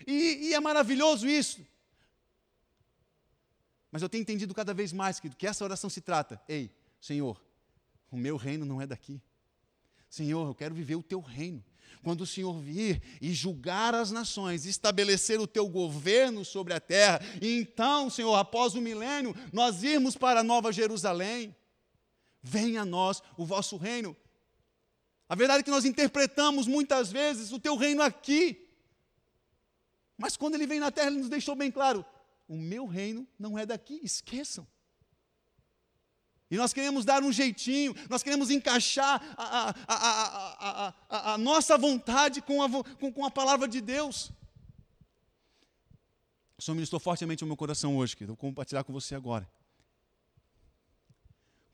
[0.06, 1.62] E, e é maravilhoso isso.
[3.94, 7.40] Mas eu tenho entendido cada vez mais querido, que essa oração se trata: ei, Senhor,
[8.10, 9.22] o meu reino não é daqui.
[10.10, 11.64] Senhor, eu quero viver o teu reino.
[12.02, 17.22] Quando o Senhor vir e julgar as nações, estabelecer o teu governo sobre a terra,
[17.40, 21.56] e então, Senhor, após o milênio, nós irmos para a Nova Jerusalém,
[22.42, 24.18] venha a nós o vosso reino.
[25.30, 28.68] A verdade é que nós interpretamos muitas vezes o teu reino aqui,
[30.18, 32.04] mas quando ele vem na terra, ele nos deixou bem claro:
[32.48, 34.68] o meu reino não é daqui, esqueçam.
[36.54, 42.44] E nós queremos dar um jeitinho, nós queremos encaixar a, a, a, a nossa vontade
[42.44, 42.60] com,
[43.00, 44.32] com, com a, palavra de Deus.
[46.56, 48.34] O Senhor ministrou fortemente o meu coração hoje, querido.
[48.34, 49.50] Vou compartilhar com você agora.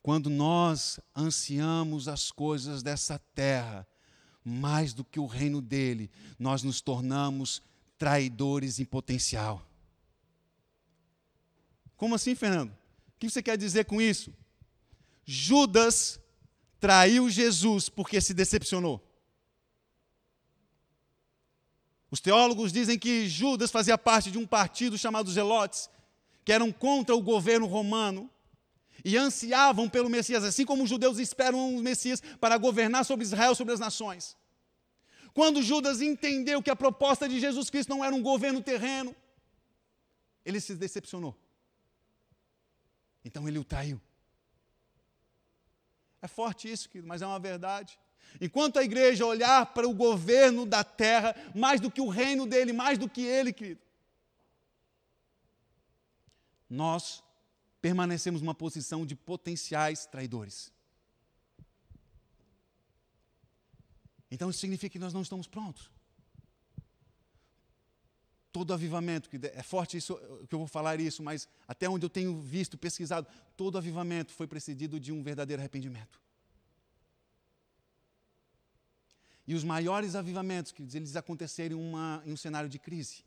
[0.01, 3.85] Quando nós ansiamos as coisas dessa terra,
[4.45, 7.61] mais do que o reino dele, nós nos tornamos
[7.97, 9.68] traidores em potencial.
[11.99, 12.69] Como assim, Fernando?
[12.69, 14.33] O que você quer dizer com isso?
[15.25, 16.17] Judas
[16.79, 19.05] traiu Jesus porque se decepcionou.
[22.09, 25.89] Os teólogos dizem que Judas fazia parte de um partido chamado Zelotes,
[26.45, 28.29] que eram contra o governo romano
[29.03, 33.53] e ansiavam pelo Messias, assim como os judeus esperam um Messias para governar sobre Israel,
[33.53, 34.37] sobre as nações.
[35.33, 39.13] Quando Judas entendeu que a proposta de Jesus Cristo não era um governo terreno,
[40.45, 41.35] ele se decepcionou.
[43.23, 44.01] Então ele o traiu.
[46.21, 47.97] É forte isso, querido, mas é uma verdade.
[48.39, 52.73] Enquanto a igreja olhar para o governo da terra, mais do que o reino dele,
[52.73, 53.81] mais do que ele, querido,
[56.69, 57.23] nós
[57.81, 60.71] permanecemos numa posição de potenciais traidores.
[64.29, 65.89] Então isso significa que nós não estamos prontos
[68.51, 70.15] todo avivamento, que é forte isso
[70.47, 74.47] que eu vou falar isso, mas até onde eu tenho visto, pesquisado, todo avivamento foi
[74.47, 76.19] precedido de um verdadeiro arrependimento.
[79.45, 83.23] E os maiores avivamentos, eles aconteceram em, uma, em um cenário de crise.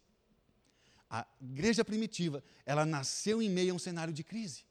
[1.10, 4.64] A igreja primitiva, ela nasceu em meio a um cenário de crise.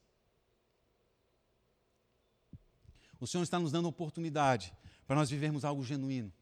[3.20, 4.72] O Senhor está nos dando oportunidade
[5.06, 6.32] para nós vivermos algo genuíno,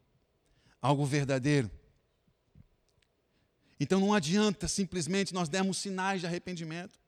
[0.81, 1.69] algo verdadeiro
[3.83, 6.99] então não adianta simplesmente nós dermos sinais de arrependimento.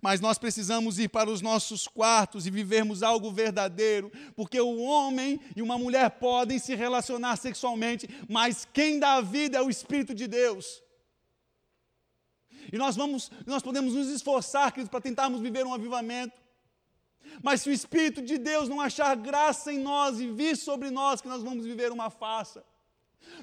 [0.00, 5.38] Mas nós precisamos ir para os nossos quartos e vivermos algo verdadeiro, porque o homem
[5.54, 10.14] e uma mulher podem se relacionar sexualmente, mas quem dá a vida é o Espírito
[10.14, 10.82] de Deus.
[12.72, 16.40] E nós vamos, nós podemos nos esforçar, queridos, para tentarmos viver um avivamento.
[17.42, 21.20] Mas se o Espírito de Deus não achar graça em nós e vir sobre nós,
[21.20, 22.64] que nós vamos viver uma farsa.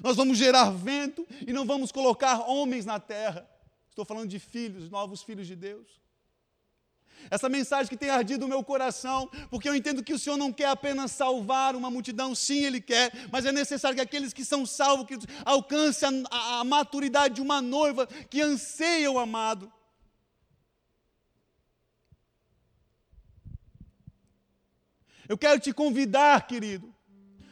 [0.01, 3.49] Nós vamos gerar vento e não vamos colocar homens na terra.
[3.89, 6.01] Estou falando de filhos, novos filhos de Deus.
[7.29, 10.51] Essa mensagem que tem ardido no meu coração, porque eu entendo que o Senhor não
[10.51, 14.65] quer apenas salvar uma multidão, sim, Ele quer, mas é necessário que aqueles que são
[14.65, 19.71] salvos que alcancem a, a, a maturidade de uma noiva que anseia o amado.
[25.27, 26.93] Eu quero te convidar, querido,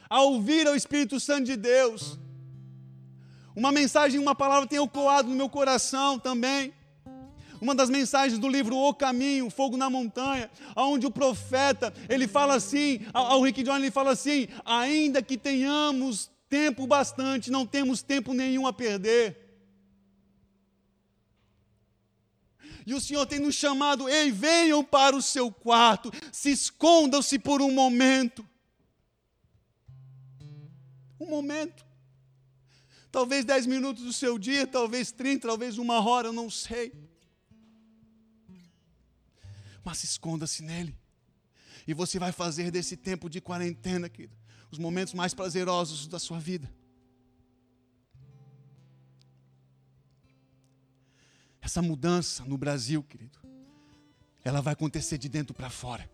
[0.09, 2.19] a ouvir ao Espírito Santo de Deus.
[3.55, 6.73] Uma mensagem, uma palavra tem ecoado no meu coração também
[7.61, 12.55] uma das mensagens do livro O Caminho, Fogo na Montanha, onde o profeta, ele fala
[12.55, 18.33] assim, ao Rick John, ele fala assim, ainda que tenhamos tempo bastante, não temos tempo
[18.33, 19.37] nenhum a perder.
[22.83, 27.61] E o Senhor tem nos chamado, ei, venham para o seu quarto, se escondam-se por
[27.61, 28.43] um momento.
[31.19, 31.85] Um momento.
[33.11, 36.93] Talvez dez minutos do seu dia, talvez trinta, talvez uma hora, eu não sei
[39.83, 40.97] mas esconda-se nele.
[41.87, 44.35] E você vai fazer desse tempo de quarentena, querido,
[44.69, 46.71] os momentos mais prazerosos da sua vida.
[51.59, 53.39] Essa mudança no Brasil, querido,
[54.43, 56.09] ela vai acontecer de dentro para fora.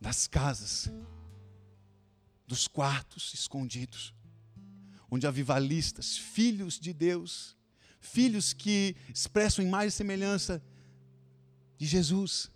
[0.00, 0.90] Das casas,
[2.46, 4.12] dos quartos escondidos,
[5.12, 7.54] onde avivalistas, filhos de Deus,
[8.00, 10.62] filhos que expressam imagem e semelhança
[11.76, 12.50] de Jesus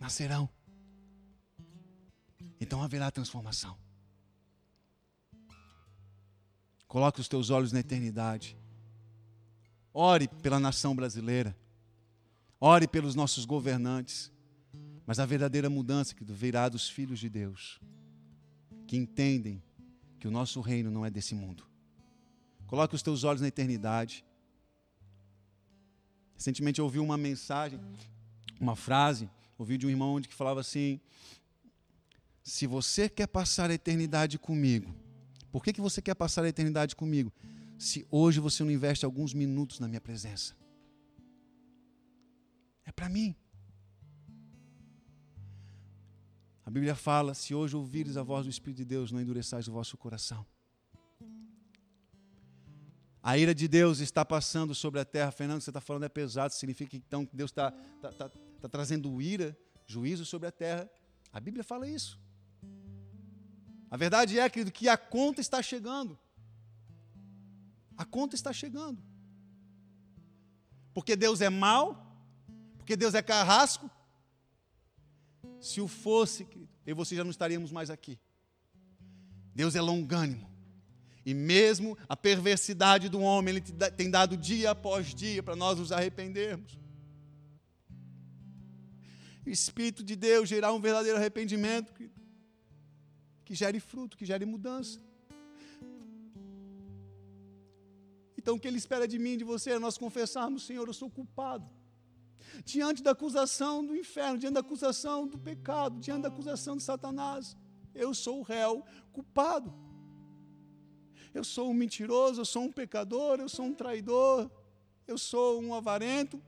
[0.00, 0.48] nascerão.
[2.58, 3.76] Então haverá transformação.
[6.88, 8.56] Coloque os teus olhos na eternidade.
[9.92, 11.54] Ore pela nação brasileira.
[12.58, 14.32] Ore pelos nossos governantes.
[15.06, 17.78] Mas a verdadeira mudança que virá dos filhos de Deus,
[18.86, 19.62] que entendem
[20.22, 21.66] que o nosso reino não é desse mundo.
[22.68, 24.24] Coloque os teus olhos na eternidade.
[26.32, 27.80] Recentemente eu ouvi uma mensagem
[28.60, 31.00] uma frase, ouvi de um irmão que falava assim:
[32.40, 34.94] Se você quer passar a eternidade comigo,
[35.50, 37.32] por que, que você quer passar a eternidade comigo?
[37.76, 40.54] Se hoje você não investe alguns minutos na minha presença.
[42.84, 43.34] É para mim.
[46.64, 49.72] A Bíblia fala: se hoje ouvires a voz do Espírito de Deus, não endureçais o
[49.72, 50.46] vosso coração.
[53.22, 55.30] A ira de Deus está passando sobre a terra.
[55.30, 59.22] Fernando, você está falando é pesado, significa então que Deus está, está, está, está trazendo
[59.22, 60.90] ira, juízo sobre a terra.
[61.32, 62.18] A Bíblia fala isso.
[63.88, 66.18] A verdade é, querido, que a conta está chegando.
[67.96, 69.00] A conta está chegando.
[70.92, 72.16] Porque Deus é mau,
[72.78, 73.90] porque Deus é carrasco.
[75.62, 78.18] Se o fosse, querido, eu e você já não estaríamos mais aqui.
[79.54, 80.50] Deus é longânimo.
[81.24, 83.60] E mesmo a perversidade do homem, ele
[83.96, 86.76] tem dado dia após dia para nós nos arrependermos.
[89.46, 92.10] O Espírito de Deus gerar um verdadeiro arrependimento que,
[93.44, 94.98] que gere fruto, que gere mudança.
[98.36, 101.08] Então o que Ele espera de mim, de você, é nós confessarmos, Senhor, eu sou
[101.08, 101.70] culpado.
[102.64, 107.56] Diante da acusação do inferno, diante da acusação do pecado, diante da acusação de Satanás,
[107.94, 109.72] eu sou o réu culpado.
[111.34, 114.50] Eu sou um mentiroso, eu sou um pecador, eu sou um traidor,
[115.06, 116.42] eu sou um avarento,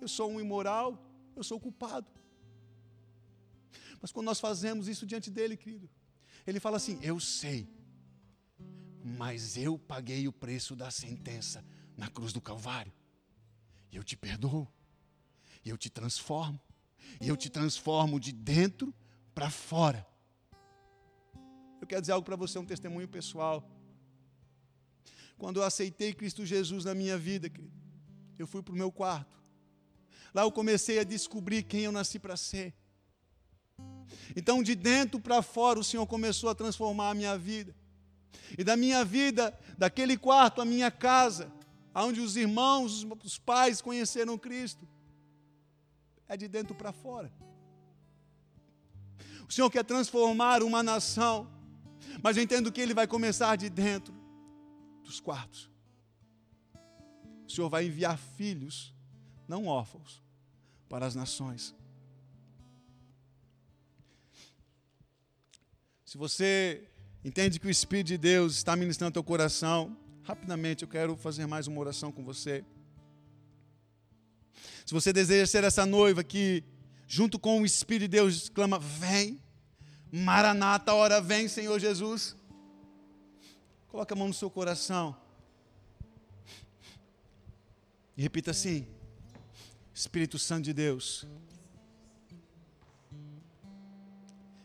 [0.00, 0.98] eu sou um imoral,
[1.36, 2.06] eu sou culpado.
[4.00, 5.88] Mas quando nós fazemos isso diante dele, querido,
[6.46, 7.68] ele fala assim: Eu sei,
[9.02, 11.64] mas eu paguei o preço da sentença
[11.96, 12.92] na cruz do Calvário,
[13.94, 14.66] e eu te perdoo,
[15.64, 16.60] e eu te transformo,
[17.20, 18.92] e eu te transformo de dentro
[19.32, 20.04] para fora.
[21.80, 23.64] Eu quero dizer algo para você, um testemunho pessoal.
[25.38, 27.48] Quando eu aceitei Cristo Jesus na minha vida,
[28.36, 29.40] eu fui para o meu quarto.
[30.34, 32.74] Lá eu comecei a descobrir quem eu nasci para ser.
[34.34, 37.72] Então, de dentro para fora, o Senhor começou a transformar a minha vida.
[38.58, 41.52] E da minha vida, daquele quarto, a minha casa,
[41.94, 44.88] onde os irmãos, os pais conheceram Cristo,
[46.28, 47.32] é de dentro para fora.
[49.48, 51.54] O Senhor quer transformar uma nação
[52.22, 54.14] mas eu entendo que ele vai começar de dentro
[55.02, 55.70] dos quartos.
[57.46, 58.92] Senhor vai enviar filhos,
[59.46, 60.22] não órfãos,
[60.88, 61.74] para as nações.
[66.04, 66.88] Se você
[67.24, 71.66] entende que o Espírito de Deus está ministrando teu coração, rapidamente eu quero fazer mais
[71.66, 72.64] uma oração com você.
[74.84, 76.64] Se você deseja ser essa noiva que,
[77.06, 79.40] junto com o Espírito de Deus, exclama: Vem,
[80.10, 82.34] Maranata, hora vem, Senhor Jesus.
[83.88, 85.14] Coloque a mão no seu coração.
[88.16, 88.86] E repita assim:
[89.92, 91.26] Espírito Santo de Deus,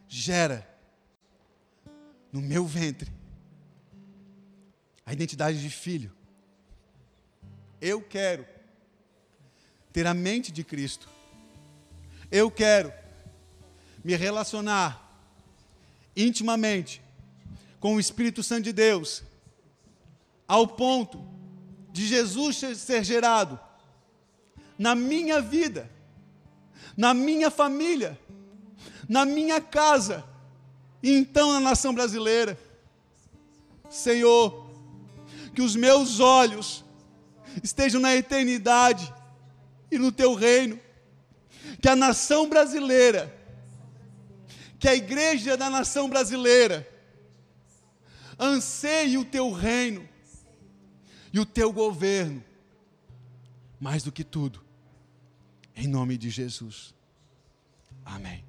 [0.07, 0.68] gera
[2.32, 3.18] no meu ventre
[5.10, 6.12] a identidade de filho.
[7.82, 8.45] Eu quero
[9.91, 11.10] ter a mente de Cristo.
[12.30, 12.93] Eu quero
[14.03, 15.20] me relacionar
[16.16, 17.01] intimamente
[17.80, 19.24] com o Espírito Santo de Deus,
[20.47, 21.28] ao ponto
[21.91, 23.60] de Jesus ser gerado
[24.78, 25.89] na minha vida,
[26.95, 28.16] na minha família,
[29.07, 30.24] na minha casa,
[31.01, 32.55] e então na nação brasileira.
[33.89, 34.59] Senhor,
[35.54, 36.84] que os meus olhos
[37.64, 39.14] estejam na eternidade
[39.91, 40.80] e no teu reino,
[41.82, 43.36] que a nação brasileira,
[44.78, 46.88] que a igreja da nação brasileira,
[48.39, 50.08] anseie o teu reino
[51.34, 52.43] e o teu governo,
[53.80, 54.64] mais do que tudo,
[55.76, 56.93] em nome de Jesus.
[58.06, 58.49] Amém.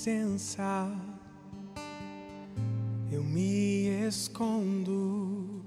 [0.00, 0.90] Presença.
[3.12, 5.60] Eu me escondo,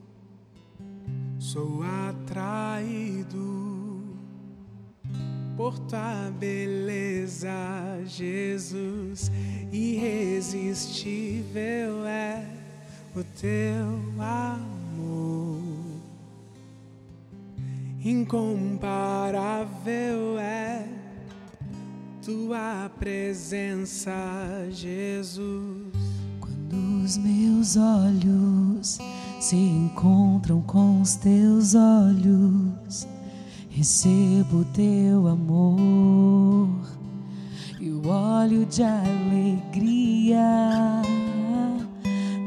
[1.38, 4.02] sou atraído
[5.56, 7.52] por tua beleza,
[8.08, 9.30] Jesus,
[9.72, 12.44] irresistível é
[13.16, 13.86] o teu
[14.20, 15.62] amor,
[18.04, 20.63] incomparável é
[22.26, 24.14] tua presença,
[24.72, 25.92] Jesus.
[26.40, 28.98] Quando os meus olhos
[29.42, 33.06] se encontram com os teus olhos,
[33.70, 36.70] recebo teu amor
[37.78, 40.40] e o óleo de alegria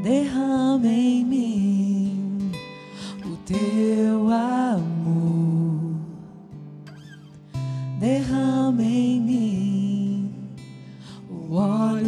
[0.03, 2.51] derrama em mim
[3.27, 5.97] o teu amor,
[8.01, 9.46] derrama em mim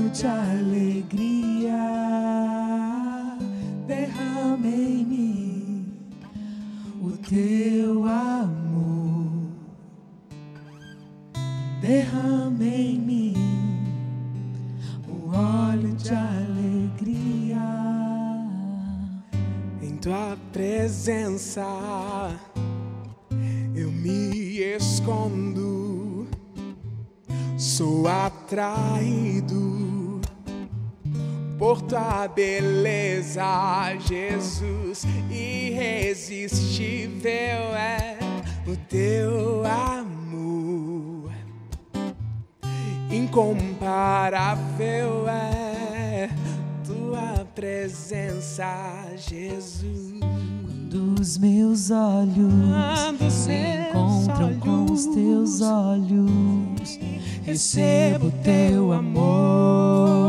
[0.09, 1.77] de alegria,
[3.87, 5.87] derrama em mim
[7.03, 9.51] o teu amor,
[11.83, 13.35] derrama em mim
[15.07, 17.59] o óleo de alegria.
[19.83, 21.67] Em tua presença
[23.75, 26.27] eu me escondo,
[27.59, 29.78] sou atraído
[31.59, 33.43] por tua beleza,
[33.99, 35.05] Jesus.
[35.29, 38.17] Irresistível é
[38.67, 41.31] o teu amor,
[43.11, 46.31] incomparável é
[46.87, 50.21] tua presença, Jesus.
[50.21, 52.55] Quando os meus olhos
[53.05, 56.99] Quando se encontram com os teus olhos,
[57.45, 60.28] recebo teu amor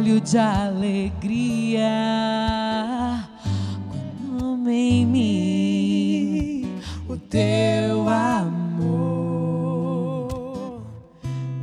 [0.00, 1.90] o óleo de alegria.
[4.38, 6.66] Quando em mim
[7.06, 9.20] o teu amor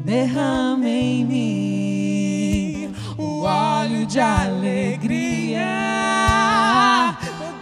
[0.06, 5.66] derrama em mim o óleo de alegria.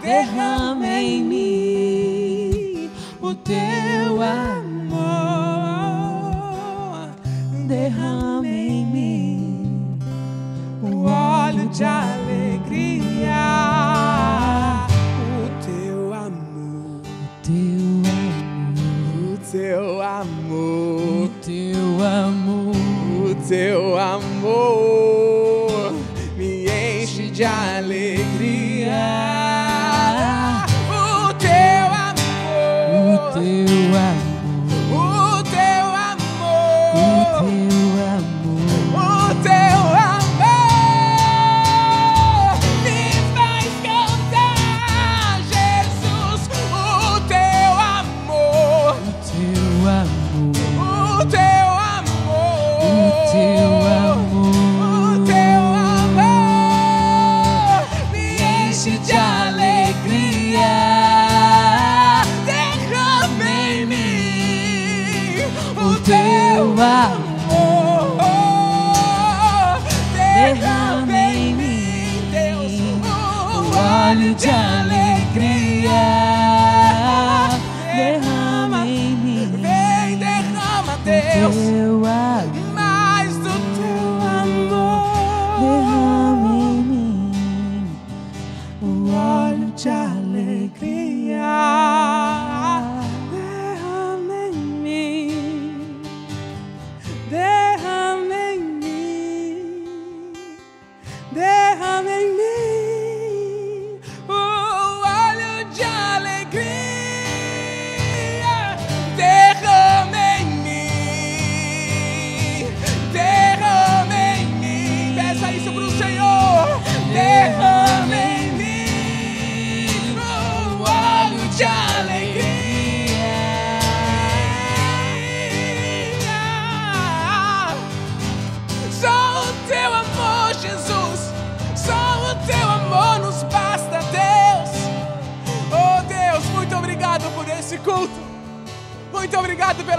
[0.02, 2.90] Derrama em mim
[3.22, 4.55] o teu amor.
[11.76, 13.36] De alegria.
[15.36, 17.02] O teu amor,
[19.22, 23.36] O teu amor, o teu amor, o teu amor.
[23.36, 24.25] O teu amor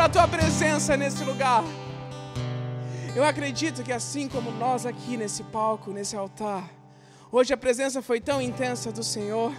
[0.08, 1.64] pela tua presença nesse lugar.
[3.16, 6.70] Eu acredito que assim como nós aqui nesse palco, nesse altar,
[7.32, 9.53] hoje a presença foi tão intensa do Senhor,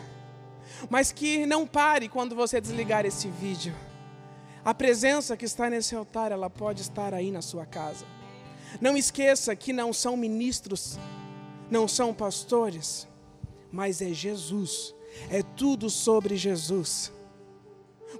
[0.89, 3.75] mas que não pare quando você desligar esse vídeo.
[4.65, 8.07] A presença que está nesse altar, ela pode estar aí na sua casa.
[8.81, 10.99] Não esqueça que não são ministros,
[11.71, 13.07] não são pastores,
[13.71, 14.95] mas é Jesus.
[15.31, 17.13] É tudo sobre Jesus.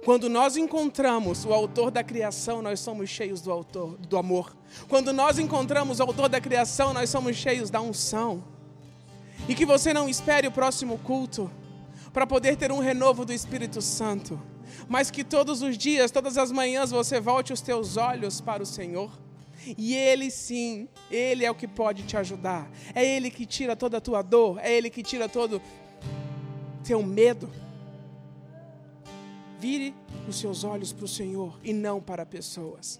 [0.03, 4.55] Quando nós encontramos o autor da criação, nós somos cheios do autor do amor.
[4.87, 8.43] Quando nós encontramos o autor da criação, nós somos cheios da unção.
[9.47, 11.51] E que você não espere o próximo culto
[12.13, 14.39] para poder ter um renovo do Espírito Santo,
[14.87, 18.65] mas que todos os dias, todas as manhãs você volte os teus olhos para o
[18.65, 19.11] Senhor.
[19.77, 22.69] E Ele sim, Ele é o que pode te ajudar.
[22.95, 25.61] É Ele que tira toda a tua dor, é Ele que tira todo
[26.83, 27.49] teu medo.
[29.59, 29.93] Vire
[30.27, 32.99] os seus olhos para o Senhor e não para pessoas.